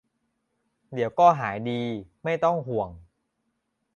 [0.93, 1.81] เดี๋ยวก็หายดี
[2.23, 2.89] ไม่ต้องห่วง